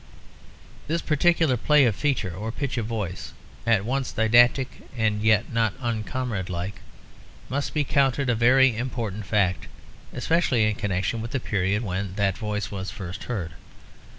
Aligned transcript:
This 0.87 1.03
particular 1.03 1.55
play 1.57 1.85
of 1.85 1.95
feature 1.95 2.33
or 2.35 2.51
pitch 2.51 2.75
of 2.79 2.87
voice, 2.87 3.33
at 3.67 3.85
once 3.85 4.11
didactic 4.11 4.81
and 4.97 5.21
yet 5.21 5.53
not 5.53 5.75
uncomrade 5.79 6.49
like, 6.49 6.81
must 7.49 7.71
be 7.75 7.83
counted 7.83 8.27
a 8.27 8.33
very 8.33 8.75
important 8.75 9.27
fact, 9.27 9.67
especially 10.11 10.65
in 10.65 10.73
connection 10.73 11.21
with 11.21 11.29
the 11.29 11.39
period 11.39 11.83
when 11.83 12.15
that 12.15 12.35
voice 12.35 12.71
was 12.71 12.89
first 12.89 13.25
heard. 13.25 13.51